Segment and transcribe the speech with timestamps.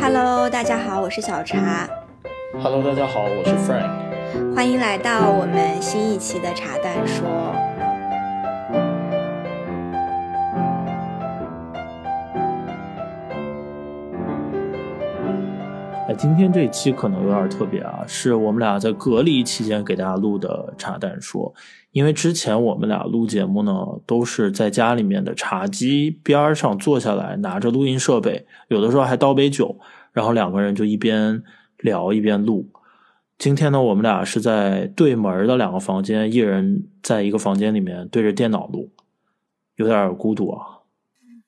[0.00, 1.86] Hello，大家好，我是小茶。
[2.62, 4.54] Hello，大家好，我是 Frank。
[4.54, 7.45] 欢迎来到我们新一期的茶蛋说。
[16.16, 21.52] 今天这期可能有点特别啊，是我们俩在隔离期间给大家录的茶蛋说。
[21.92, 23.72] 因为之前我们俩录节目呢，
[24.06, 29.78] 都是在家里面的茶几边上坐下来，拿着录音设备，有的时候还倒杯酒，
[30.12, 31.42] 然后两个人就一边
[31.78, 32.68] 聊一边录。
[33.38, 38.90] 今天呢，我们俩是在对门的两个房间，一人在一个房间里面对着电脑录，
[39.76, 40.75] 有点孤独啊。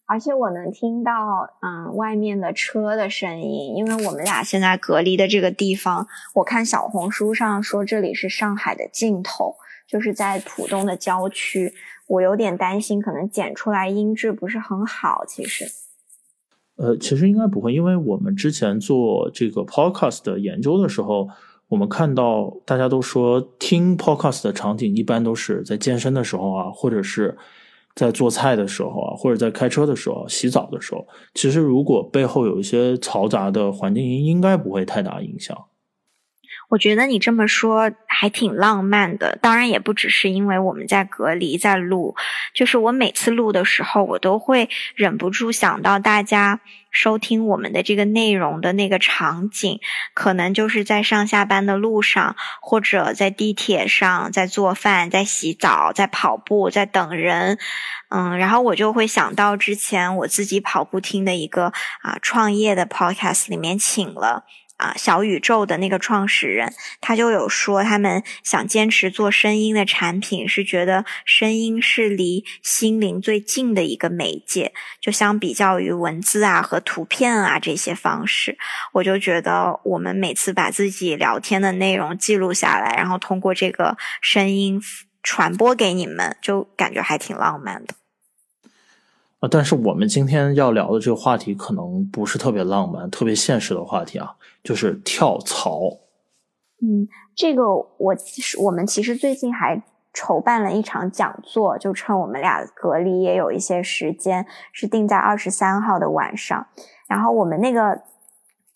[0.09, 1.13] 而且我能听到，
[1.61, 9.55] 嗯，外面的车的声音，因为我们俩现在隔离的这个地方，我看小红书上说这里是上海的尽头。
[9.87, 11.73] 就是在浦东的郊区，
[12.09, 15.25] 我有点担心，可能剪出来音质不是很好。
[15.27, 15.65] 其实，
[16.77, 21.27] 呃，其实应该不会，因为我们之前做这个 podcast 的研究的时候，
[21.69, 27.39] 我们看到大家都说听 podcast 的场景一般都是在健身的时候啊，或者是
[27.99, 31.05] 在做菜的时候啊，或者在开车的时候、洗澡的时候。
[31.35, 35.57] 其实，如果背后有一些嘈杂的环境音，应该不会太大影响。
[36.69, 42.15] 我觉得你这么说还挺浪漫的，当然也不只是因为我们在隔离在录，
[42.53, 46.61] 就是我每次录的时候，我都会忍不住想到大家
[46.91, 49.81] 收听我们的这个内容的那个场景，
[50.13, 57.59] 可能就是在上下班的路上，或者在地铁上，在做饭，在洗澡，在跑步，在等人，
[58.11, 61.73] 嗯，然后我就会想到之前我自己跑步听的一个
[62.03, 64.45] 啊创业的 podcast 里面请了。
[64.79, 78.57] 啊，小宇宙的那个创始人，他就有说，他们想坚持做声音的产品，是觉得声音是离心灵最近的一个媒介，就相比较于文字啊和图片啊这些方式，
[78.93, 84.81] 我就觉得我们每次把自己聊天的内容记录下来，然后通过这个声音
[85.25, 87.95] 传播给你们，就感觉还挺浪漫的。
[89.41, 94.35] 啊，但是我们今天要聊的这个话题可能不是特别浪漫、特别现实的话题啊。
[94.63, 95.81] 就是跳槽，
[96.83, 97.65] 嗯，这个
[97.99, 99.83] 我其实我们其实最近还
[100.13, 106.67] 筹办了一场讲座，就趁我们俩隔离也有一些时间，是定在二十三号的晚上。
[107.09, 108.03] 然后我们那个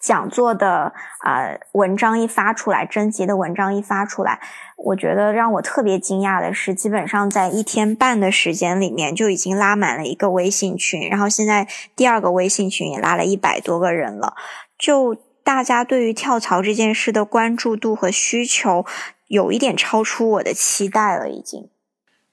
[0.01, 4.41] 讲座的啊文章一发出来，征集的文章一发出来，
[4.77, 14.35] 我觉得让我特别惊讶的是，基本上在一天半的时间里面就已经拉满了一个微信群，然后现在第二个微信群也拉了一百多个人了，
[14.79, 15.17] 就。
[15.45, 18.85] 大家对于跳槽这件事的关注度和需求，
[19.29, 21.29] 有一点超出我的期待了。
[21.29, 21.69] 已经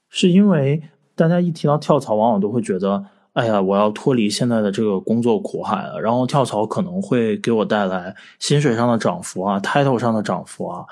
[0.10, 0.84] 是因为
[1.16, 6.00] 大家一提到跳槽，往往都会觉得，哎呀，我要脱离现在的这个工作苦海了。
[6.00, 10.86] 然后跳槽可能会给我带来薪水上的涨幅啊，title 上的涨幅啊。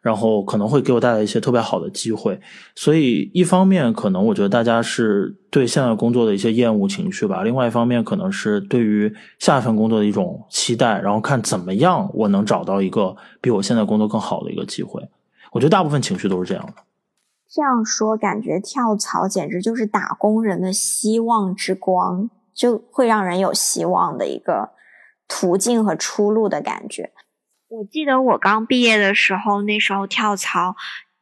[0.00, 2.40] 然后可能会给我带来一些特别好的机会，
[2.74, 15.02] 所以一方面可能我觉得大家是对现在工作的一些厌恶情绪吧，另外一方面可能是对于下一份工作的一种期待，然后看怎么样我能找到一个比我现在工作更好的一个机会。
[15.52, 16.74] 我觉得大部分情绪都是这样的。
[17.50, 24.68] 这样说，感觉跳槽简直就是打工人的希望之光，就会让人有希望的一个
[25.26, 27.10] 途径和出路的感觉。
[27.70, 30.74] 我记得我刚毕业的时候，那时候跳槽，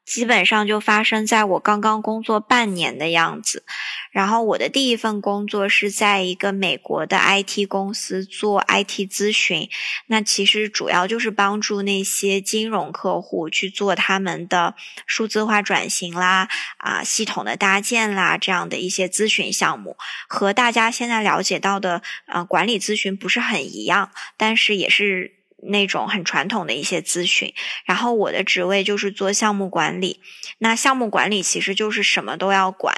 [0.05, 3.65] 基本上就发生在我刚刚工作半年的样子。
[4.12, 9.69] 然后我的第一份工作是在一个美国的 IT 公司做 IT 咨询，
[10.07, 19.97] 那其实主要就是帮助那些金融客户去做他们的数字化转型啦、啊系统的搭建啦这样的一些咨询项目，
[20.28, 25.35] 和大家现在了解到的呃管理咨询不是很一样，但是也是。
[25.62, 27.53] 那种很传统的一些咨询，
[27.84, 30.21] 然后我的职位就是做项目管理。
[30.59, 32.95] 那项目管理其实就是什么都要管，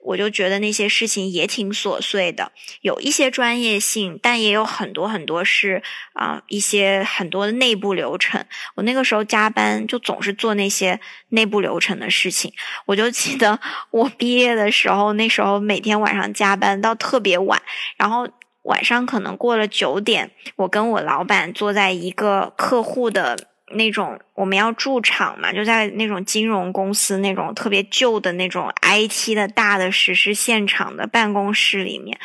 [0.00, 2.52] 我就觉得那些事情也挺琐碎的，
[2.82, 5.82] 有一些专业性，但也有很多很多是
[6.12, 8.44] 啊一些很多的内部流程。
[8.76, 11.00] 我那个时候加班就总是做那些
[11.30, 12.52] 内部流程的事情。
[12.86, 17.62] 我就记得我毕业的时候，那时候每天晚上加班到特别晚，
[17.96, 18.28] 然后。
[18.62, 32.18] 晚上可能过了九点，我跟我老板坐在一个客户的那种，我们要驻场嘛，就在那种金融公司那种特别旧的那种 IT 的大的实施现场的办公室里面，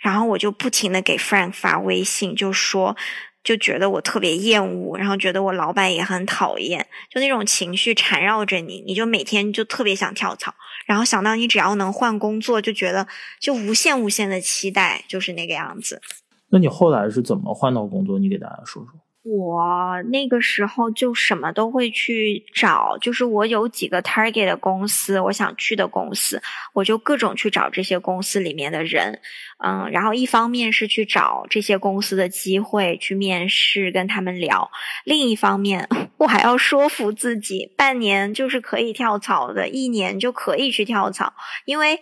[0.00, 2.96] 然后我就不停的给 Frank 发微信，就说
[3.42, 10.54] 就觉得我特别厌恶，然后觉得我老板也很讨厌，就那种情绪缠绕着你，你就每天就特别想跳槽，
[10.92, 13.08] 然后想到你只要能换工作，就觉得
[13.40, 16.02] 就无限无限的期待，就是那个样子。
[16.50, 18.18] 那你后来是怎么换到工作？
[18.18, 18.92] 你给大家说说。
[19.24, 26.42] 我那个时候就什么都会去找，就是我有几个 target 的公司，我想去的公司，
[26.72, 29.20] 我就各种去找这些公司里面的人，
[29.64, 34.68] 嗯，然后一方面是去找这些公司的机会去面试跟他们聊，
[35.04, 41.32] 另一方面 我还要说服自己，半年就是可以跳槽的，一年就可以去跳槽，
[41.64, 42.00] 因为。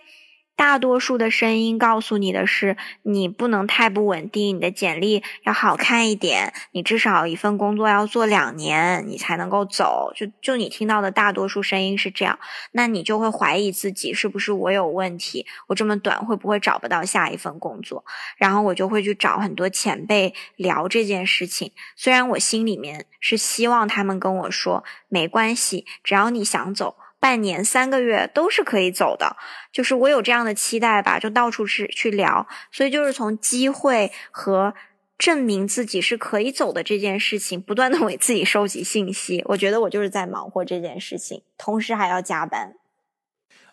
[0.55, 10.13] 大多数的声音告诉你的是，你不能太不稳定，你的简历要好看一点，你至少一份工作要做两年，你才能够走。
[10.15, 12.37] 就就你听到的大多数声音是这样，
[12.73, 18.05] 那你就会怀疑自己是不是我有问题，我这么短会不会找不到下一份工作？
[18.37, 26.95] 然后我就会去找很多前辈聊这件事情，虽然我心里面是希望他们跟我说没关系，只要你想走。
[27.21, 29.37] 半年、三个月都是可以走的，
[29.71, 34.73] 就是我有这样的期待吧，就到处去去聊，所以就是从机会和
[35.19, 39.43] 证明自己是可以走的这件事情，不断的为自己收集信息。
[39.49, 42.73] 我觉得我就是在忙活这件事情，同时还要加班。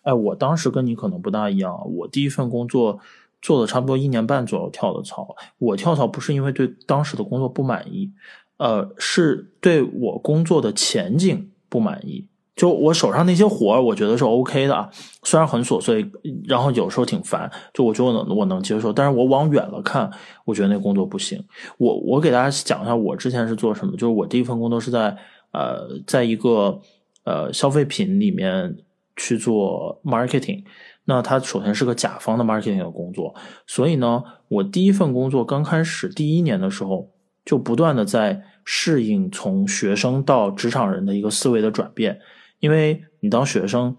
[0.03, 3.01] 哎，我当时跟你可能不大一样，我第一份工作
[3.41, 5.35] 做了差不多一年半左右跳的槽。
[5.57, 8.13] 我跳槽不是因为对当时的工作不满意，
[8.59, 12.29] 呃，是对我工作的前景不满意。
[12.59, 14.91] 就我手上那些活儿，我觉得是 OK 的啊，
[15.23, 16.05] 虽然很琐碎，
[16.49, 18.93] 然后有时候挺烦，就我觉得我能我能接受。
[18.93, 20.11] 但是我往远了看，
[20.45, 21.41] 我觉得那工作不行。
[21.77, 25.17] 我我给大家讲一下，我之前是做什么，就是我第一份工作是在
[25.53, 26.81] 呃，在一个
[27.23, 28.77] 呃消费品里面
[29.17, 30.65] 去做 marketing。
[31.05, 33.33] 那它首先是个甲方的 marketing 的工作，
[33.69, 37.09] 所以呢，我第一份工作刚开始第一年的时候，
[37.45, 42.19] 就不断的在适应从学生到职场人的一个思维的转变。
[42.61, 43.97] 因为你当学生，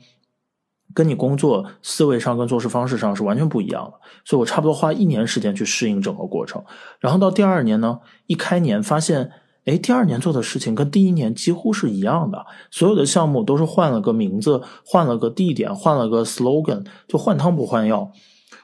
[0.94, 6.64] 跟你工作思维上跟做事方式上是完全不一样的，所以我差不多花一年时间去适应整个过程。
[7.00, 9.32] 然后到第二年呢，一开年发现，
[9.66, 18.12] 哎，第二年做的事情跟第一年几乎是一样的，所有的项目都是换了个名字，换了个地点，换了个 slogan，就换汤不换药。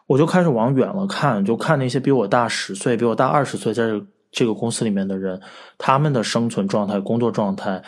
[0.07, 3.83] 我就开始往远了看，就看那些比我大十岁、比我大二十岁在
[4.31, 5.39] 这个公司里面的人，
[5.77, 7.83] 他们的生存状态、工作状态。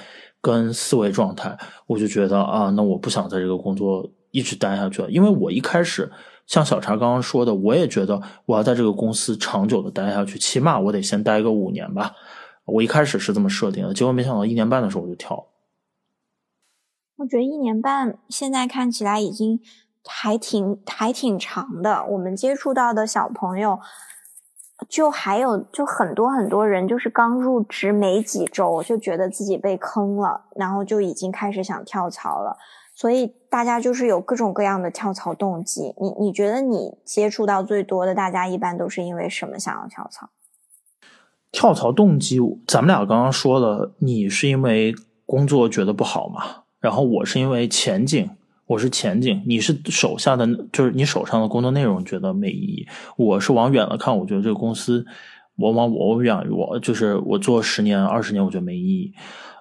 [0.47, 1.57] 跟思维状态，
[1.87, 6.09] 我就觉得啊，那我不想在这个工作一直待下去了，因为我一开始
[6.45, 12.13] 像小茶刚刚说的，我也觉得我要在这个公司长久的待下去，起码我得先待个五年吧。
[12.63, 15.47] 我一开始是这么设定的，结果没想到一年半的时候我就跳。
[17.17, 19.59] 我觉得一年半现在看起来已经
[20.05, 23.79] 还挺还挺长的，我们接触到的小朋友。
[24.87, 32.57] 就还有就很多很多人，就是刚入职没几周，就觉得自己被坑了，然后就已经开始想跳槽了。
[32.95, 35.93] 所以大家就是有各种各样的跳槽动机。
[35.99, 40.29] 你你觉得你接触到最多的，大家一般都是因为什么想要跳槽？
[41.51, 44.93] 跳槽动机，咱们俩刚刚说了，你是因为
[45.25, 46.63] 工作觉得不好嘛？
[46.79, 48.29] 然后我是因为前景。
[48.67, 52.85] 我是前景，你是手下的，就是你手上的工作内容觉得没意义。
[53.15, 55.05] 我是往远了看，我觉得这个公司，
[55.55, 59.13] 我往我远，我就是我做十年、二十年，我觉得没意义。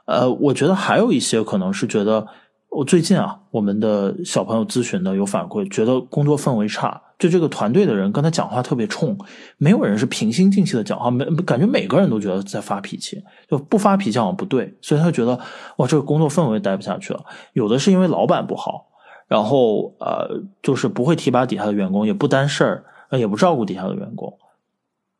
[0.06, 2.26] 呃，我觉得还有一些可能是觉得，
[2.68, 9.16] 我最近啊，我们的小朋友咨询的有反馈，觉得工作氛围差，就这个团队的人跟他讲话特别冲，
[9.56, 15.38] 没有人是平心静气的讲话，没感觉每个人都觉得在发脾气，就不发脾气好像不对，所以他觉得
[15.76, 17.24] 哇，这个工作氛围待不下去了。
[17.52, 18.88] 有的是因为老板不好。
[19.26, 22.84] 然后呃，就是不会提拔底下的员工，也不担事儿，
[23.18, 24.38] 也不照顾底下的员工。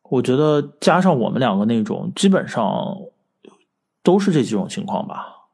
[0.09, 2.97] 我觉得加上我们两个那种，基本上
[4.01, 5.49] 都是这几种情况吧。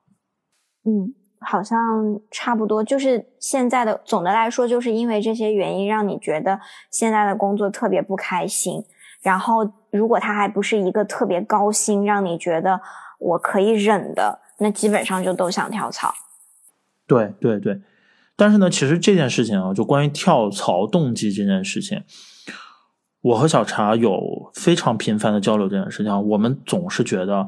[0.86, 2.84] 嗯，好像差不多。
[2.84, 6.60] 就是现在的总的来说，就是因为这些原因，让你觉得
[6.92, 8.86] 现在的工作特别不开心。
[9.24, 12.80] 然后，如果他还不是一个特别高薪，让你觉得
[13.18, 16.14] 我可以忍的，那基本上就都想跳槽。
[17.08, 17.82] 对对对。
[18.36, 22.04] 但是呢，其实这件事情啊，就关于跳槽动机这件事情，
[23.22, 25.70] 我和小茶有非常频繁的交流。
[25.70, 27.48] 这件事情，我们总是觉得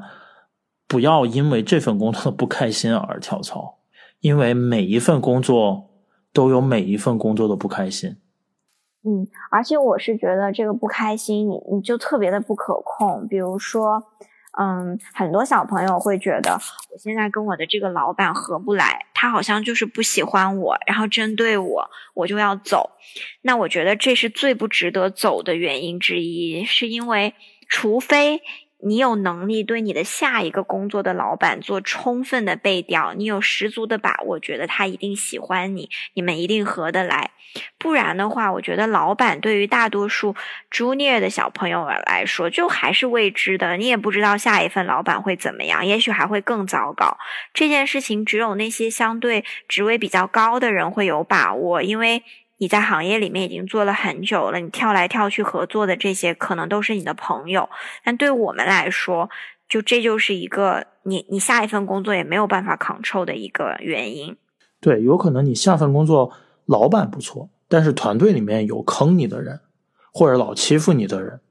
[0.88, 3.80] 不要因为这份工作的不开心而跳槽，
[4.20, 5.90] 因为每一份工作
[6.32, 8.18] 都有每一份工作的不开心。
[9.04, 14.04] 嗯，而且我是觉得这个不开心，你你就特别的不可控，比如说。
[14.58, 16.54] 嗯，很多小朋友会觉得，
[16.92, 22.92] 我现在跟我的这个老板合不来，他好像就是不喜欢我，然后针对我，我就要走。
[23.42, 27.34] 那我觉得这是最不值得走的原因之一，是因为
[27.68, 28.42] 除非
[28.86, 37.32] 你有能力对你的下一个工作的老板做充分的背调，你有十足的把握，觉得他一定喜欢你，你们一定合得来。
[37.80, 40.36] 不然的话，我觉得老板对于大多数
[40.70, 43.76] junior 的小朋友来说，就还是未知的。
[43.78, 47.18] 你也不知道下一份老板会怎么样，也许还会更糟糕。
[47.54, 52.24] 这件事情只有那些相对职位比较高的人会有把握，因为。
[52.58, 57.70] 你在行业里面已经做了很久了，你跳来跳去合作的这些可能都是你的朋友，
[58.04, 59.30] 但对我们来说，
[59.68, 64.38] 就这就是一个你你下一份工作也没有办法 control 的一个原因。
[64.80, 66.32] 对，有可能你下份工作
[66.66, 69.60] 老板不错，但是团队里面有坑你的人，
[70.14, 71.42] 或者老欺负你的人，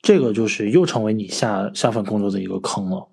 [0.00, 3.08] 这个就是又成为你下下份工作的一个坑了。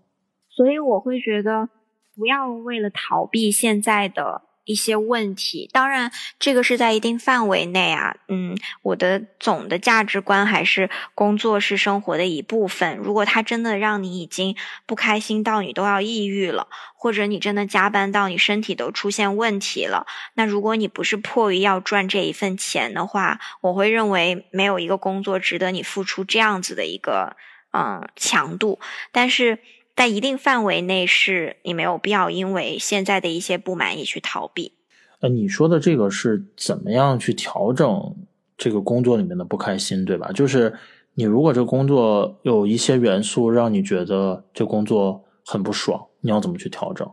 [0.49, 1.69] 所以我会觉得，
[2.15, 4.43] 不要为了逃避现在的。
[4.69, 8.15] 一些问题，当然这个是在一定范围内啊。
[8.27, 12.95] 嗯，我的总的价值观还是工作是生活的一部分。
[12.97, 27.35] 如果他真的让你已经不开心到你都要抑郁了，或者你真的加班到你身体都出现问题了，那如果你不是迫于要赚这一份钱的话，我会认为没有一个工作值得你付出这样子的一个
[27.73, 28.79] 嗯强度。
[29.11, 29.57] 但是。
[29.99, 34.71] 在一定范围内，是你没有必要因为现在的一些不满意去逃避。
[35.19, 38.15] 呃，你说的这个是怎么样去调整
[38.57, 40.31] 这个工作里面的不开心，对吧？
[40.31, 40.73] 就是
[41.15, 47.05] 你如果这工作有一些元素让你觉得这工作很不爽，你要怎么去调整？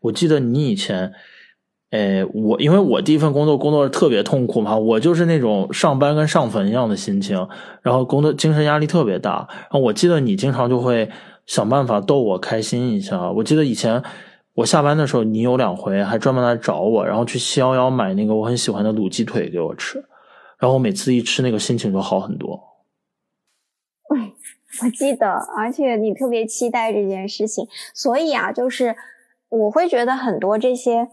[0.00, 1.12] 我记得你以前，
[1.90, 7.46] 哎，我因为我第一份工作工作特别痛苦嘛，我就是那种上班跟上坟一样的心情，
[7.82, 9.46] 然后工作精神压力特别大。
[9.50, 11.10] 然后我记得你经常就会。
[11.46, 13.30] 想办法逗我开心一下。
[13.32, 14.02] 我记得以前
[14.54, 19.98] 我下班的时候，你有两回还专门来找我，然后去七幺幺买那个我很喜欢的卤鸡腿给我吃，
[20.58, 22.60] 然后我每次一吃那个心情就好很多。
[24.82, 28.96] 我记得，而且你特别期待这件事情，所以啊，就是
[29.48, 31.08] 我会觉得很多这些，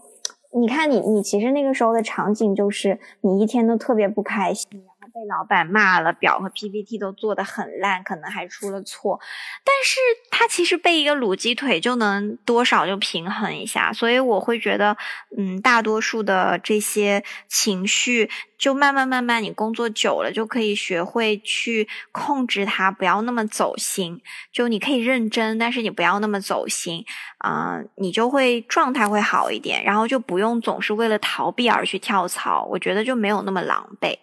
[0.52, 4.68] 你看你你其实那个时候的场景就是你一天都特别不开心。
[5.12, 9.20] 被老板骂了，表和 PPT 都做得很烂，可能还出了错，
[9.64, 10.00] 但是
[10.30, 14.96] 他其实被一个卤鸡腿就能多少就平衡一下，所以我会觉得，
[15.36, 24.22] 嗯，大多数的这些情绪，就慢慢慢慢，你工作久了就可以学会去控制它，不要那么走心。
[24.50, 27.04] 就你可以认真，但是你不要那么走心，
[27.38, 34.16] 啊，你就会状态会好一点，然后就不用总是为了逃避而去跳槽，我觉得就没有那么狼狈。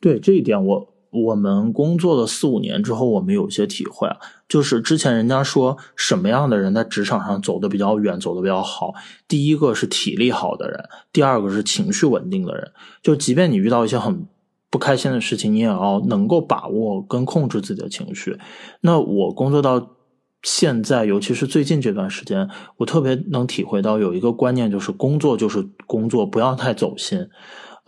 [0.00, 4.16] 对这一点，我我们工作了四五年之后，我们有些体会啊。
[4.48, 8.94] 就是之前人家说什么样的人在职场上走的比较远，走的比较好。
[9.26, 12.72] 第一个是体力好的人，第二个是情绪稳定的人。
[13.02, 14.26] 就即便你遇到一些很
[14.70, 18.38] 不开心的事情，你也要能够把握跟控制自己的情绪。
[18.80, 19.96] 那我工作到
[20.42, 27.28] 现在，尤其是最近这段时间，我特别能体会到有一个观念，就是工作就是工作，不要太走心。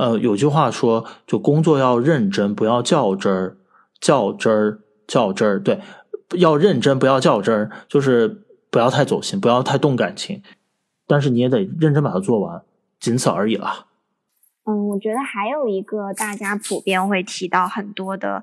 [0.01, 3.59] 呃，有句话说，就工作要认真，不要较真儿，
[4.01, 5.63] 较真儿，较真儿。
[5.63, 5.79] 对，
[6.39, 10.43] 要认真，不要较真儿，就是不要太走心，不要太动感情。
[11.07, 12.63] 但是你也得认真把它做完，
[12.99, 13.89] 仅此而已了。
[14.65, 18.43] 嗯，我觉得还有一个大家普遍会提到很多的，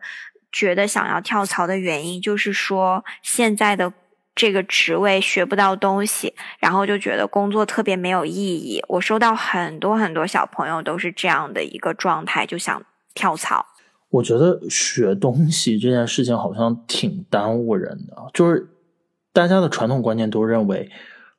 [0.52, 3.94] 觉得想要跳槽的原因，就是说现在的。
[4.38, 8.80] 这个职位学不到东西，然后就觉得工作特别没有意义。
[8.88, 12.84] 我收到很多很多小朋友都是这样的一个状态，就想
[13.16, 13.66] 跳槽。
[14.10, 18.70] 我觉得学东西这件事情好像挺耽误人的，就是
[19.34, 20.90] 大家的传统观念都认为，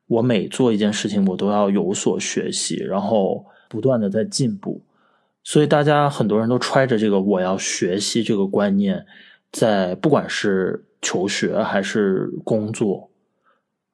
[0.08, 4.82] 我每做一件事情我都要有所学习，然后不断的在进步，
[5.44, 9.06] 所以大家很多人都揣着这个我要学习这个观念，
[9.52, 10.84] 在不管是。
[11.00, 13.10] 求学还是工作，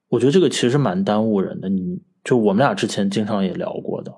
[0.08, 1.68] 我觉得这个其实蛮耽误人的。
[1.68, 4.10] 你就我们俩之前经常也聊过的。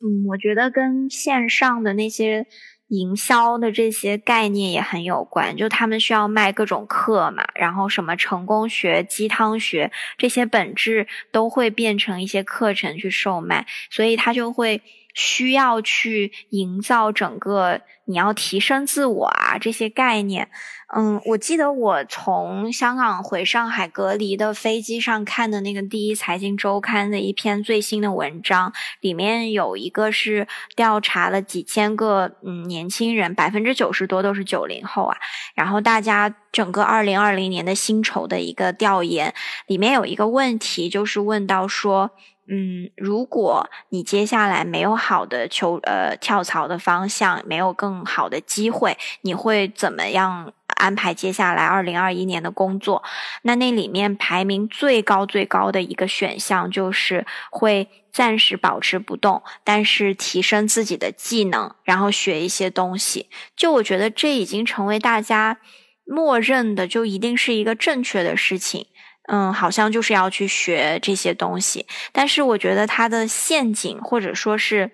[0.00, 2.46] 嗯，我觉得跟线上的那些
[2.88, 5.56] 营销的这些概念也很有关。
[5.56, 14.82] 就他们需要卖各种课嘛，然后什么成功学、鸡汤学这些本质都会变成一些课程去售卖，所以他就会。
[15.16, 20.48] 需要去营造整个你要提升自我啊这些概念，
[20.96, 30.46] 嗯，我记得我从香港回上海隔离的飞机上看的那个第一财经周刊的一篇最新的文章，里面有一个是
[30.76, 35.16] 调查了几千个嗯年轻人，百分之九十多都是九零后啊，
[35.56, 39.34] 然后大家整个二零二零年的薪酬的一个调研，
[39.66, 42.12] 里面有一个问题就是问到说。
[42.46, 53.02] 嗯，如果你接下来没有好的求呃跳槽的方向，没有更好的机会，你会怎么样安排接下来二零二一年的工作。
[53.42, 63.28] 那那里面排名最高最高的一个选项就是会暂时保持不动，但是提升自己的技能，然后学一些东西。
[63.56, 65.58] 就我觉得这已经成为大家
[66.04, 68.86] 默认的，就一定是一个正确的事情。
[69.26, 74.90] 嗯，好像就是要去学这些东西，但是我觉得它的陷阱或者说是。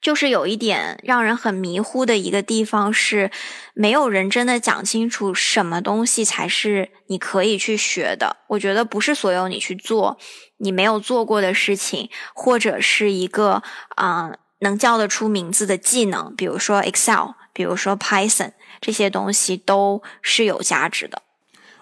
[0.00, 3.30] 就是有一点让人很迷糊的一个地方是，
[3.74, 8.36] 没有人真的讲清楚什么东西才是你可以去学的。
[8.48, 10.18] 我觉得不是所有你去做
[10.58, 13.62] 你没有做过的事情，或者是一个
[13.96, 21.22] 啊能叫得出名字的技能，比如说 Excel，比如说 Python 这些东西都是有价值的。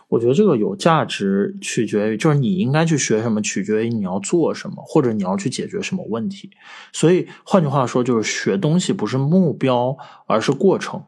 [0.09, 6.51] 我觉得这个有价值，取决于就是你应该去学什么，取决于你要做什么，或者你要去解决什么问题。
[6.93, 9.97] 所以换句话说，就是学东西不是目标，
[10.27, 11.03] 而是过程。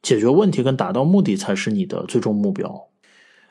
[0.00, 2.86] 解决问题跟达到目的才是你的最终目标。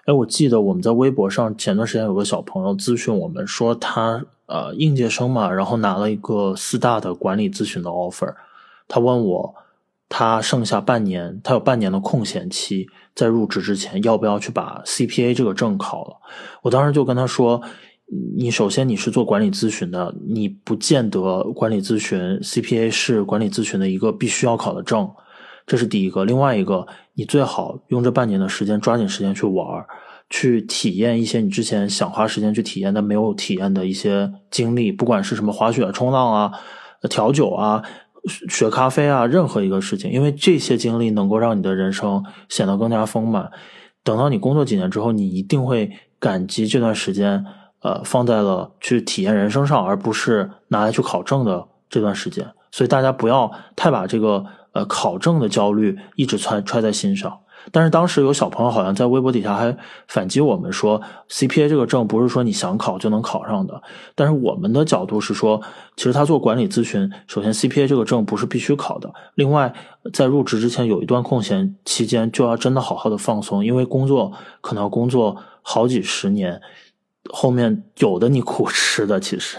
[0.06, 8.34] 哎，我记得我们在微博上前段时间有个小朋友咨询我们说，他呃应届生嘛，然后拿了一个四大的管理咨询的 offer，
[8.88, 9.56] 他问我。
[10.08, 16.16] 他剩下半年，他有半年的空闲期，在入职之前要不要去把 CPA 这个证考了？
[16.62, 17.62] 我当时就跟他说
[18.38, 25.10] ：“你首先你是做管理咨询的，你不见得管理咨询 CPA 是管理咨询的一个必须要考的证，
[25.66, 26.24] 这是第一个。
[26.24, 26.86] 另外一个，
[27.16, 29.66] 你最好用这半年的时间抓紧时间去玩，
[30.30, 36.52] 去体验一些你之前想花时间去体验但没有体验的一些经历，不管是什么滑雪、冲浪啊、
[37.10, 37.84] 调酒啊。”
[38.28, 43.52] 学咖啡啊，任何一个事情，因为这些经历能够让你的人生显得更加丰满。
[44.04, 47.46] 等到你工作几年之后，你一定会感激这段时间，
[47.82, 52.48] 呃，放在了去体验人生上，而不是拿来去考证的这段时间。
[52.72, 57.40] 所以大家不要太把这个呃考证的焦虑一直揣揣在心上。
[57.72, 59.76] 但是当时有小朋友好像在微博底下还
[60.08, 63.82] 反击我们说，CPA 这个证不是说你想考就能考上的。
[64.14, 65.62] 但是我们的角度是说，
[65.96, 69.14] 其实他做管理咨询，首先 CPA 这个证不是必须考的。
[69.36, 69.74] 另外，
[70.14, 76.62] 在入职之前有一段空闲期间，就要真的好好的放松，因为工作可能要工作好几十年，
[77.32, 79.20] 后面有的你苦吃的。
[79.20, 79.58] 其实，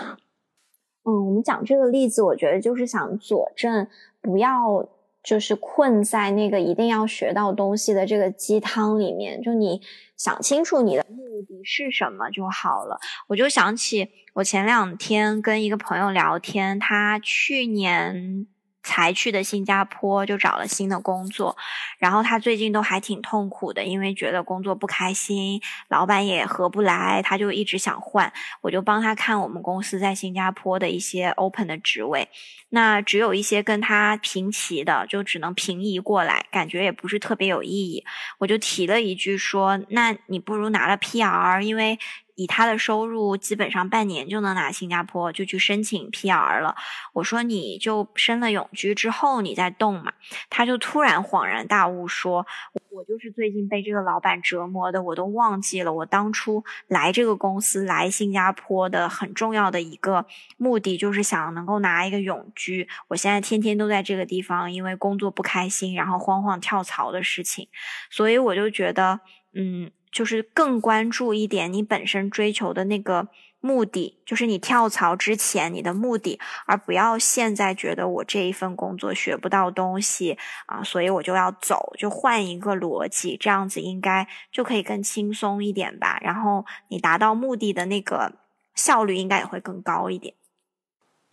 [1.05, 3.87] 嗯，我们讲这个例子，我觉得就是想佐证，
[4.21, 4.89] 不要。
[5.27, 9.83] 就是困在那个一定要学到东西的这个鸡汤里面，就你
[10.17, 13.01] 想清楚你的目的是什么就好了。
[13.27, 18.47] 我就想起我前两天跟一个朋友聊天，他去年。
[18.87, 21.57] 才去的新加坡就找了新的工作，
[21.99, 28.33] 然后他最近都还挺痛苦的，因为觉得工作不开心，老板也合不来，他就一直想换。
[28.63, 32.29] 我就帮他看我们公司在新加坡的一些 open 的职位，
[32.69, 38.05] 那只有一些跟他平齐的，就只能平移过来，感觉也不是特别有意义。
[38.39, 41.99] 我就提了一句说：“那你不如拿了 PR，因为。”
[42.37, 46.77] 以他的收入，基本上半年就能拿新加坡，就去申请 PR 了。
[47.15, 50.13] 我说你就升了永居之后，你再动嘛。
[50.49, 52.47] 他就突然恍然大悟，说
[52.93, 60.27] ：“我就是最近被这个老板折磨的，我都忘记了我当初来这个公司来新加坡的很重要的一个
[60.59, 62.87] 目的，就是想能够拿一个永居。
[63.09, 67.69] 我现在天天都在这个地方，因为工作不开心，然后慌慌跳槽的事情，
[68.11, 69.21] 所以我就觉得，
[69.55, 73.29] 嗯。”就是更关注一点你本身追求的那个
[73.61, 86.19] 目的，就是你跳槽之前你的目的，而不要现在觉得我这一份工作学不到东西啊，所以我就要走，就换一个逻辑，这样子应该就可以更轻松一点吧。
[86.23, 88.35] 然后你达到目的的那个
[88.75, 90.35] 效率应该也会更高一点。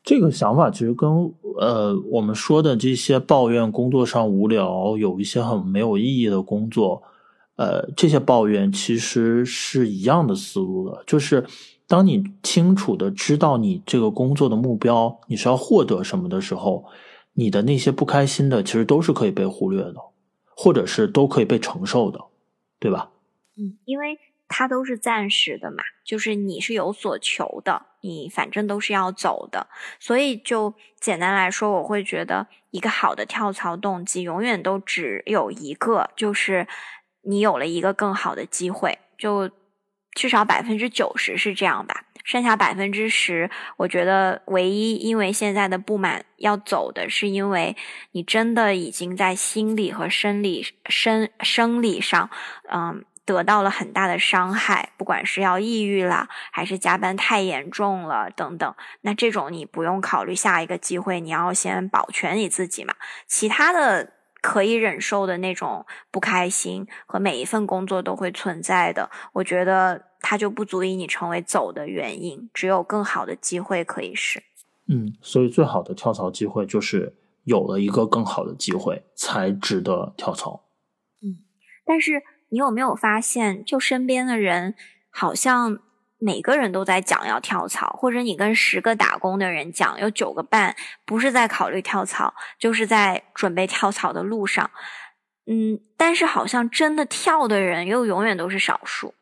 [0.04, 1.10] 这个想法其实跟
[1.60, 7.04] 呃我们说的这些抱怨工作上无聊，有一些很没有意义的工作。
[7.56, 11.46] 呃，这些抱怨其实是一样的思路的，就是
[11.88, 16.86] 当你清楚的知道你这个工作的目标，你是要获得什么的时候，
[17.34, 19.96] 你的那些不开心的其实都是可以被忽略的，
[20.56, 22.20] 或者是都可以被承受的，
[22.80, 23.12] 对吧？
[23.56, 29.68] 嗯，因为它都是暂时的嘛，就是你是有所求的，你反正都是要走的，
[30.00, 36.68] 所以就简单来说，我会觉得一个好的跳槽动机永远都只有一个，就是。
[37.24, 39.50] 你有了一个更好的机会，就
[40.12, 42.06] 至少百分之九十是这样吧。
[42.24, 47.76] 剩下百分之十，我觉得唯一因为现在的不满要走的是因为
[48.14, 52.30] 你真的已经在心理和生理、生生理上，
[52.72, 58.74] 嗯，得到了很大的伤害，不管是要抑郁了，还是加班太严重了等等。
[59.02, 62.94] 那这种你不用考虑下一个机会，你要先保全你自己嘛。
[63.28, 64.14] 其他的。
[64.44, 72.50] 可以忍受的那种不开心和每一份工作都会存在的，我觉得它就不足以你成为走的原因。
[72.54, 74.44] 只有更好的机会可以是。
[74.88, 80.66] 嗯，所以最好的跳槽机会就是有了一个更好的机会才值得跳槽。
[81.22, 81.40] 嗯，
[81.86, 84.76] 但是你有没有发现，就身边的人
[85.10, 85.80] 好像。
[86.24, 90.74] 每个人都在讲要跳槽，或者你跟十个打工的人讲，有九个半
[91.06, 94.72] 不是在考虑跳槽，就是在准备跳槽的路上。
[95.46, 99.14] 嗯，但是好像真的跳的人又永远都是少数。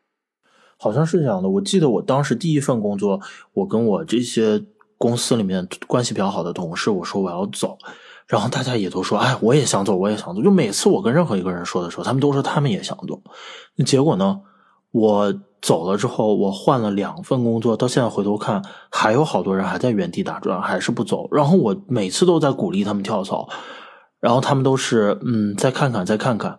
[0.78, 1.48] 好像是这样的。
[1.48, 3.20] 我记得我当时第一份工作，
[3.52, 4.64] 我跟我这些
[4.96, 7.76] 公司里面关系比较好的同事，我说我要走，
[8.28, 10.40] 然后大家也都说，哎，我也想走，我也想走。
[10.40, 13.20] 就每次我跟任何一个人说的时候，他们都说他们也想走。
[13.74, 14.42] 那结果呢？
[14.92, 21.28] 我走了之后，我换了两份工作，到现在回头看，还有好多人还在原地打转，还是不走。
[21.32, 23.48] 然后我每次都在鼓励他们跳槽，
[24.18, 26.58] 然后他们都是嗯，再看看，再看看，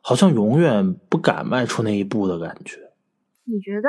[0.00, 2.78] 好像永远不敢迈出那一步的感觉。
[3.44, 3.88] 你觉得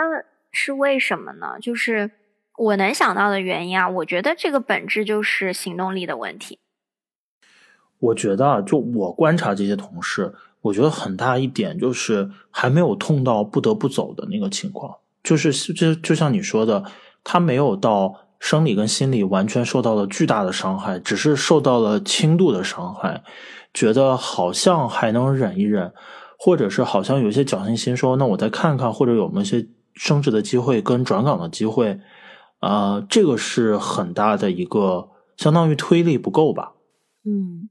[0.51, 1.59] 是为什么呢？
[1.61, 2.09] 就是
[2.57, 6.57] 我能想到的原因啊，我觉得这个本质就是行动力的问题。
[7.99, 10.33] 我觉得，就我观察这些同事。
[10.65, 16.83] 我觉得很大一点就是还没有痛到不得不走的那个情况，就是就就像你说的，
[17.23, 23.23] 他没有到生理跟心理完全受到了巨大的伤害，只是受到了轻度的伤害，
[23.75, 25.93] 觉得好像还能忍一忍，
[26.39, 31.99] 或者是好像有一些侥幸心说，那我再看看，或者有没有些升职的机会跟转岗的机会，
[32.59, 36.73] 啊，这个是很大的一个相当于推力不够吧？
[37.23, 37.69] 嗯。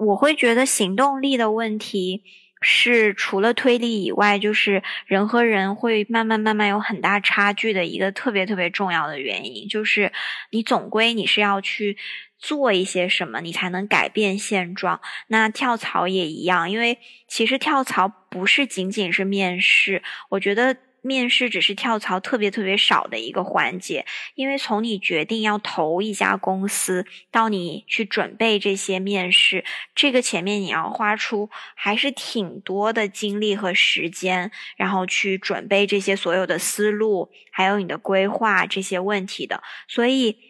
[0.00, 2.24] 我会觉得行动力的问题
[2.62, 10.12] 是除了推力以外，就是人和人会慢慢慢慢有很大差距的一个特别特别重要的原因，就是
[10.50, 11.96] 你总归你是要去
[12.38, 15.00] 做一些什么，你才能改变现状。
[15.28, 20.76] 那跳槽也一样，因为其实跳槽不是仅仅是面试，我觉得。
[21.02, 40.49] 面试只是跳槽特别特别少的一个环节，因为从你决定要投一家公司到你去准备这些面试，这个前面你要花出还是挺多的精力和时间，然后去准备这些所有的思路，还有你的规划这些问题的，所以。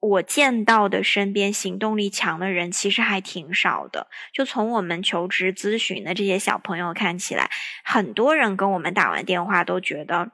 [0.00, 4.06] 我见到的身边行动力强的人其实还挺少的。
[4.32, 7.50] 就从我们求职咨询的这些小朋友看起来，
[7.84, 10.30] 很多人跟我们打完电话都觉得。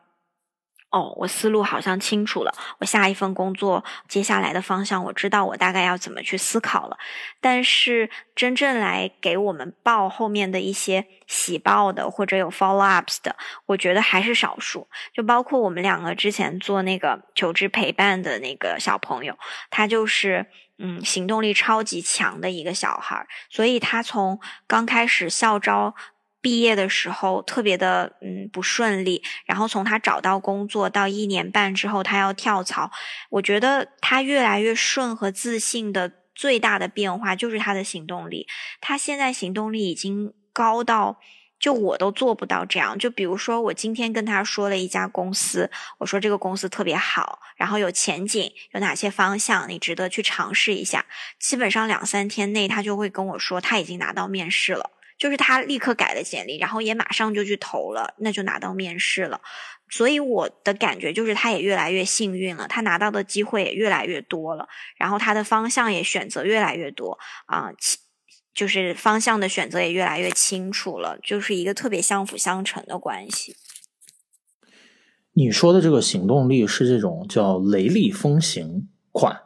[0.94, 2.54] 哦，我思路好像清楚了。
[2.78, 6.96] 我下一份工作接下来的方向，我知道我大概要怎么去思考了。
[7.40, 13.34] 但是真正来给我们报后面的一些喜报的，或者有 follow ups 的，
[13.66, 14.86] 我觉得还是少数。
[15.12, 19.36] 就包括我们两个之前做那个求职陪伴的那个小朋友，
[19.70, 20.46] 他就是
[20.78, 25.96] 嗯行动力超级强的一个小孩，所以他从刚开始校招。
[26.44, 32.90] 毕业的时候特别的嗯不顺利，然后从他找到工作到一年半之后他要跳槽，
[33.30, 38.46] 我觉得他越来越顺和自信的最大的变化就是他的行动力。
[38.82, 41.18] 他现在行动力已经高到
[41.58, 42.98] 就我都做不到这样。
[42.98, 51.06] 就比如说我今天跟他说了一家公司，我说这个公司特别好，然后有前景，有哪些方向你值得去尝试一下。
[51.40, 54.90] 基本上两三天内他就会跟我说他已经拿到面试了。
[55.24, 59.40] 就是他立刻改了简历，然后也马上就去投了，那就拿到面试了。
[59.88, 67.70] 所以我的感觉就是，他也越来越幸运了，他拿到的机会也越来越多了，然后他的方向也选择越来越多啊，
[68.52, 73.56] 就是方向的选择也越来越清楚了，就是一个特别相辅相成的关系。
[75.32, 79.40] 你说的这个行动力是这种叫雷厉风行款，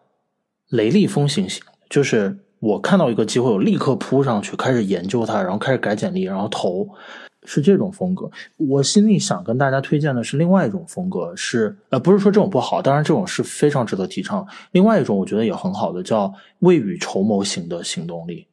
[0.68, 2.44] 雷厉风行型，就是。
[2.60, 6.88] 我看到一个机会，我立刻扑上去，开始研究它，然后开始改简历，然后投，
[7.44, 8.28] 是这种风格。
[8.56, 14.46] 我心里想跟大家推荐的是另外一种风格，是呃，不是说这种不好，当然这种是非常值得提倡。
[14.72, 18.46] 另外一种我觉得也很好的，叫未雨绸缪型的行动力。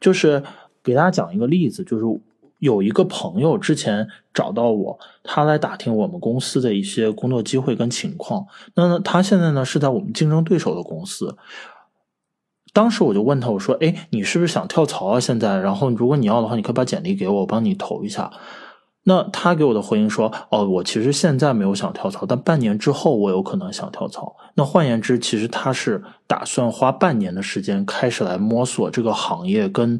[0.00, 0.42] 就是
[0.82, 2.04] 给大家讲一个例子，就是
[2.60, 8.46] 有一个朋友之前找到我，他来打听我们公司的一些工作机会跟情况。
[8.74, 11.36] 那他现在呢是在我们竞争对手的公司。
[12.72, 15.18] 当时我就问他，我说：“哎，你是不是想跳槽啊？
[15.18, 18.30] 现在，然后如果你要的话，你可以把简历给我，我帮你投一下。”
[19.04, 24.36] 那他给我的回应说：“哦，我其实现在没有想跳槽，但半年之后我有可能想跳槽。
[24.54, 29.98] 那换言之，其实他是打算花半年的时间开始来摸索这个行业跟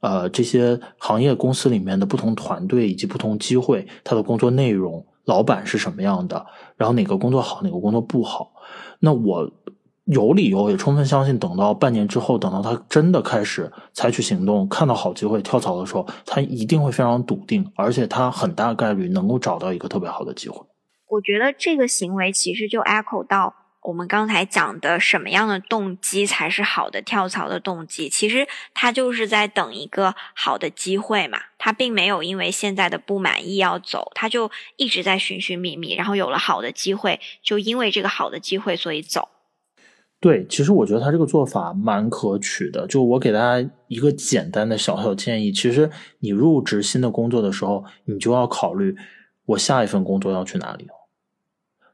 [0.00, 8.52] 呃这些行业公司里面的不同团队以及不同机会，他的工作内容、老板是什么样的，然后哪个工作好，哪个工作不好。
[9.00, 9.50] 那我。”
[10.06, 20.64] 有理由也充分相信，等到半年之后，等到他真的开始采取行动，看到好机会跳槽的时候，他一定会非常笃定，而且他很大概率能够找到一个特别好的机会。
[21.08, 28.08] 我觉得这个行为其实就 echo 到我们刚才讲的什么样的动机才是好的跳槽的动机。
[28.08, 39.28] 其实他就是在等一个好的机会嘛，他并没有因为现在的不满意要走，他就一直在寻寻觅觅，然后有了好的机会，就因为这个好的机会所以走。
[40.18, 42.86] 对，其实我觉得他这个做法蛮可取的。
[42.86, 48.96] 就我给大家一个简单的小小建议，其实你入职新的工作的时候，你就要考虑
[49.44, 50.86] 我下一份工作要去哪里。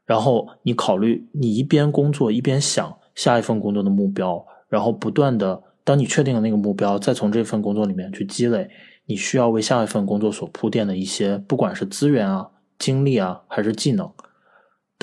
[0.05, 8.69] 然后你考虑，你一边工作一边想下一份工作的目标，然后不断的，当你确定了那个目标，再从这份工作里面去积累
[9.05, 14.09] 你需要为下一份工作所铺垫的一些，不管是资源啊、精力啊，还是技能。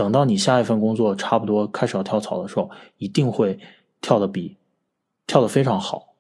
[0.00, 3.58] 等到你下一份工作差不多开始要跳槽的时候，一定会
[4.00, 4.56] 跳的比
[5.26, 6.14] 跳的非常好。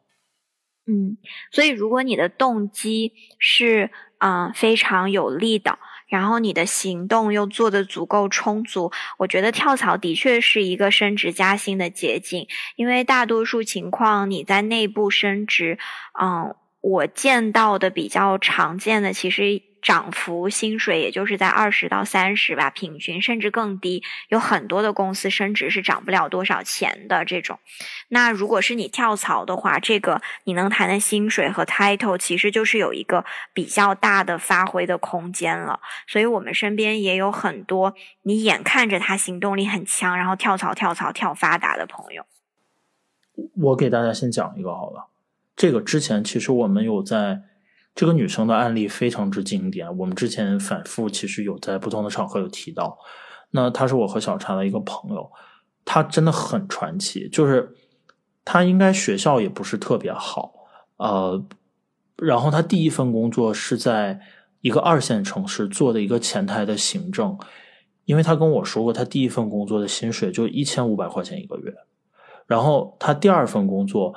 [0.86, 1.16] 嗯，
[1.50, 12.46] 所以如果你的动机是嗯非常有利的，然后你的行动又做的足够充足，我觉得跳槽的确是一个升职加薪的捷径。
[12.76, 15.78] 因为大多数情况你在内部升职，
[16.20, 19.69] 嗯，我见到的比较常见的其实。
[19.82, 24.02] 涨幅薪水也就是在二十到三十吧，平均甚至更低。
[24.28, 27.58] 有很多的公司升职是涨不了多少钱的这种。
[28.08, 35.80] 那如果是你跳槽的话，这个你能谈的薪水和 title 其实就是有一个比较大的发挥的空间了。
[36.06, 42.24] 所以我们身边也有很多你眼看着他行动力很强，然后跳槽跳槽跳发达的朋友。
[43.56, 45.08] 我给大家先讲一个好了，
[45.56, 47.42] 这个之前其实我们有在。
[47.94, 52.96] 这个女生的案例非常之经典，我们之前反复其实有在不同的场合有提到。
[53.50, 55.30] 那她是我和小茶的一个朋友，
[55.84, 57.28] 她真的很传奇。
[57.28, 57.74] 就是
[58.44, 60.52] 她应该学校也不是特别好，
[60.96, 61.44] 呃，
[62.16, 64.20] 然后她第一份工作是在
[64.60, 67.36] 一个二线城市做的一个前台的行政，
[68.04, 71.74] 因为她跟我说过，她第一份工作的薪水就一千五百块钱一个月，
[72.46, 74.14] 然后她第二份工作。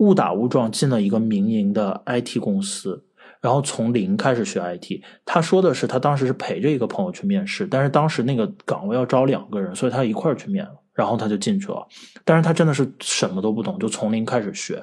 [0.00, 3.04] 误打误撞进了一个民营的 IT 公司，
[3.42, 5.02] 然后从零开始学 IT。
[5.26, 11.86] 他说的是，他当时是陪着一个朋友去面试，但是当时那个岗位要招两个人，所以他一块儿去面了，然后他就进去了。
[12.24, 14.82] 但是他真的是什么都不懂，就从零开始学。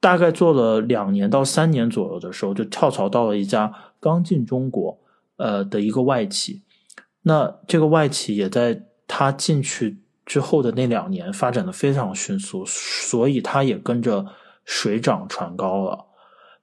[0.00, 4.98] 大概做了两年到三年左右的时候，就跳槽到了一家刚进中国
[5.36, 6.62] 呃的一个外企。
[7.22, 10.00] 那这个外企也在他进去。
[10.26, 14.26] 之后的那两年发展的非常迅速，所以他也跟着
[14.64, 16.06] 水涨船高了。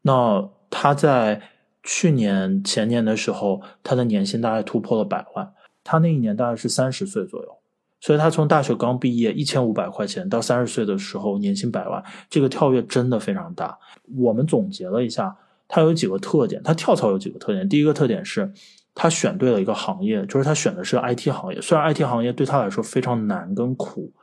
[0.02, 1.42] 那他在
[1.82, 5.54] 去年前年的时候，他的年薪大概突破了百万。
[5.82, 7.58] 他那一年大概是三十岁左右，
[8.00, 13.80] 所以他从大学刚毕业一千五百块钱到三十岁的时候年薪百万，这个跳跃真的非常大。
[14.18, 15.36] 我们总结了一下，
[15.68, 17.68] 他有几个特点，他跳槽有几个特点。
[17.68, 18.52] 第一个特点是。
[18.96, 21.60] 他选对了一个行业，就是他选的是 IT 行业。
[21.62, 24.14] 虽然 IT 行业对他来说非常难跟苦，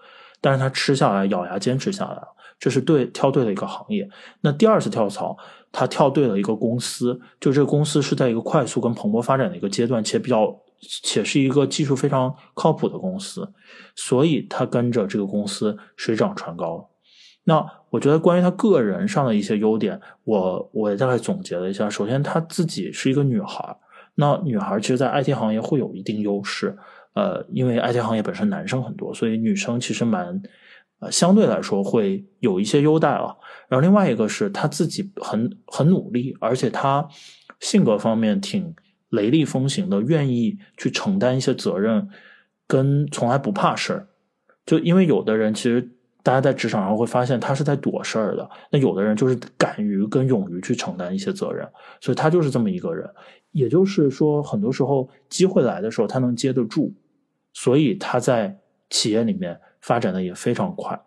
[0.41, 2.29] 但是他吃下来，咬牙坚持下来了。
[2.59, 4.09] 这是对挑对了一个行业。
[4.43, 5.37] 那第二次跳槽，
[5.73, 10.55] 他跳对了一个公司，就这个公司是在一个快速跟蓬勃发展的一个阶段，且比较
[11.03, 13.51] 且是一个技术非常靠谱的公司，
[13.97, 16.91] 所以他跟着这个公司水涨船高。
[17.45, 21.89] 那我觉得关于他个人上的一些优点，我我也大概总结了一下。
[21.89, 23.75] 首先，他自己是一个女孩。
[24.21, 26.77] 那女孩其实，在 IT 行业会有一定优势，
[27.15, 30.43] 呃，因为 IT 行业本身男生很多，所以女生其实蛮，
[31.01, 33.35] 呃，相对来说会有一些优待啊。
[33.71, 37.09] 然后另外一个是她自己很很努力，而且她
[37.61, 38.75] 性格方面挺
[39.09, 42.07] 雷厉风行的，愿意去承担一些责任，
[42.67, 44.07] 跟从来不怕事儿。
[44.67, 45.81] 就因为有的人其实
[46.23, 51.67] 大家在职场上会发现他是在躲事儿的，那有的人就是敢于跟勇于去承担一些责任，
[52.01, 53.09] 所以他就是这么一个人。
[53.53, 56.95] 也就是说，很多时候机会来的时候，他能接得住，
[57.53, 58.59] 所以他在
[58.89, 61.01] 企业里面发展的也非常快。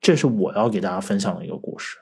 [0.00, 1.99] 这是我要给大家分享的一个故事。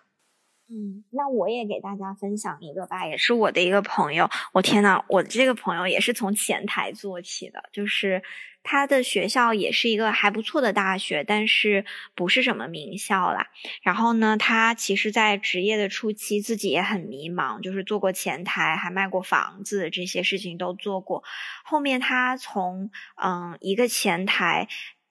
[0.71, 4.29] 嗯，那我也给大家分享一个吧，也是我的一个朋友。
[4.53, 8.23] 我天呐，我这个朋友也是从前台做起的，就是
[8.63, 13.47] 他的学校也是一个还不错的大学，但是不是什么名校啦。
[13.83, 21.25] 然后呢，他其实，在职业的初期自己也很迷茫，就是做过前台，还卖过房子，这些事情都做过。
[21.65, 24.69] 后面他从嗯一个前台。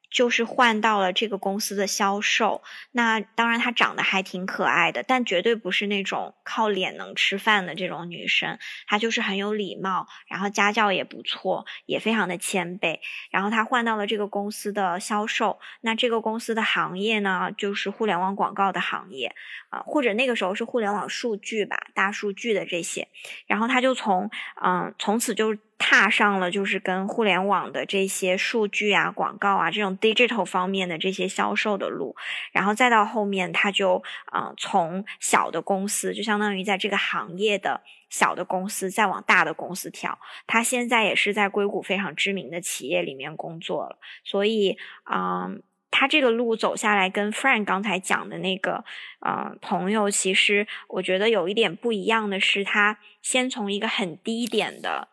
[0.10, 2.63] 就是换到了这个公司的销售。
[2.91, 8.58] 那当然，她长得还挺可爱的，但绝对不是那种靠脸能吃饭的这种女生。
[8.88, 13.00] 她就是很有礼貌，然后家教也不错，也非常的谦卑。
[13.32, 15.60] 然后她换到了这个公司的销售。
[15.82, 19.36] 那这个公司的行业呢，就是互联网广告的行业
[19.70, 23.08] 啊，或者那个时候是互联网数据吧，大数据的这些。
[23.46, 24.30] 然后她就从
[24.63, 25.56] 嗯，从此就。
[25.80, 32.16] 踏上了就是跟互联网的这些数据啊、广告啊这种 digital 方面的这些销售的路，
[32.52, 40.18] 然后再到后面，他就啊从小的公司，就相当于在这个行业的小的公司，再往大的公司跳。
[40.48, 44.00] 他现在也是在硅谷非常知名的企业里面工作了。
[44.24, 45.62] 所以，嗯，
[45.92, 48.84] 他这个路走下来，跟 Frank 刚才讲的那个
[49.20, 55.10] 呃朋友，其实我觉得有一点不一样的是，他先从一个很低点的。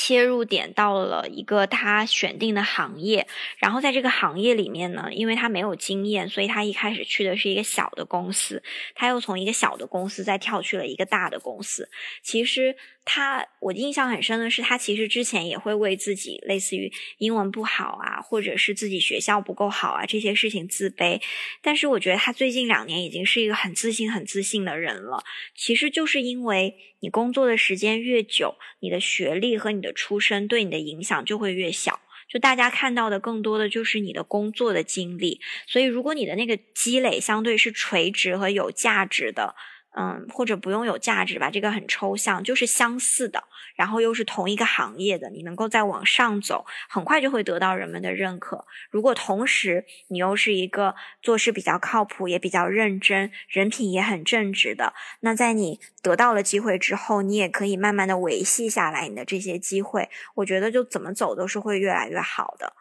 [0.00, 3.26] 切入点到了一个他选定的行业，
[3.58, 8.62] 然后在这个行业里面呢，因为他没有经验，所以他一开始去的是一个小的公司，
[8.94, 11.90] 他又从一个小的公司再跳去了一个大的公司。
[12.22, 12.76] 其实。
[13.10, 21.18] 他我印象很深的是，他其实之前也会为自己类似于英文不好啊，或者是自己学校不够好啊这些事情自卑。
[21.62, 25.24] 但是我觉得他最近两年已经是一个很自信、很自信的人了。
[25.56, 32.00] 其实就是因为你工作的时间越久，你的学历和你的出身对你的影响就会越小。
[32.28, 35.40] 就大家看到的更多的就是你的工作的经历。
[35.66, 39.54] 所以如果你的那个积累相对是垂直和有价值的。
[40.00, 43.42] 嗯，或者不用有价值吧，这个很抽象，就是相似的，
[43.74, 48.64] 然后又是同一个行业的，你能够再往上走，很快就会得到人们的认可。
[48.90, 60.08] 如果同时你又是一个做事比较靠谱、也比较认真、人品也很正直的，那在你得到了机会之后，你也可以慢慢的维系下来你的这些机会。
[60.36, 62.74] 我觉得就怎么走都是会越来越好的。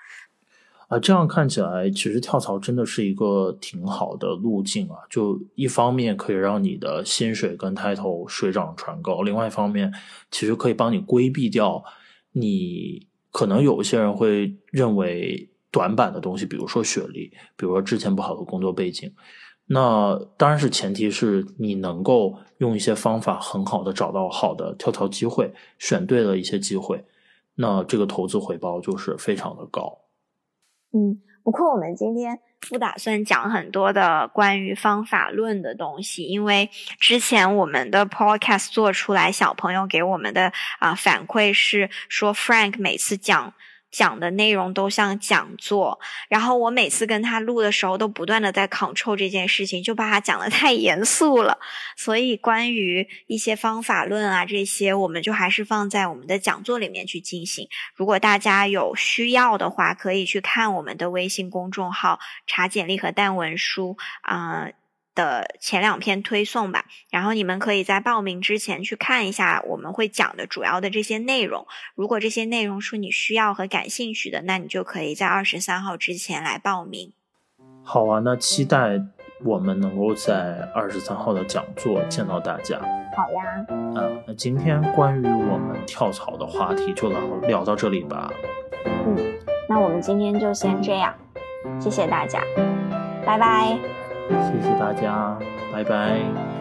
[0.88, 4.96] 啊，这样看起来，其实跳槽真的是一个挺好的路径啊。
[5.10, 9.94] 就一方面可以让你的薪水跟 title 水涨船高，另外一方面，
[10.32, 11.84] 其实可以帮你规避掉
[12.32, 19.14] 你可能有些人会认为短板的东西，比如说学历，比如说之前不好的工作背景。
[19.66, 27.04] 那当然是前提是你能够用一些方法很好的找到好的跳槽机会，选对了一些机会，
[27.56, 30.07] 那这个投资回报就是非常的高。
[30.98, 43.54] 嗯，不过我们今天不打算讲很多的关于方法论的东西，因为之前我们的 podcast 做出来，小朋友给我们的啊反馈是说，Frank 每次讲。
[43.90, 51.58] 讲的内容都像讲座，然后我每次跟他录的时候，都不断的在 control 这件事情，就把他讲的太严肃了。
[51.96, 57.68] 所以关于一些方法论啊这些，我们就还是放在我们的讲座里面去进行。
[57.96, 64.70] 如果大家有需要的话，可以去看我们的微信公众号“查简历和淡文书”啊。
[65.18, 71.66] 的前两篇推送吧，然后你们可以在报名之前去看一下我们会讲的主要的这些内容。
[71.96, 77.12] 如果这些内容是你需要和感兴趣的，那你就可以在二十三号之前来报名。
[77.84, 79.02] 好啊，那期待
[79.44, 82.80] 我们能够在二十三号的讲座见到大家。
[83.16, 83.66] 好呀。
[83.70, 88.32] 嗯，那今天关于我们跳槽的话题就聊聊到这里吧。
[88.86, 89.18] 嗯，
[89.68, 91.16] 那我们今天就先这样，
[91.82, 92.44] 谢谢大家，
[93.26, 93.97] 拜拜。
[94.30, 95.38] 谢谢大家，
[95.74, 96.57] 拜拜。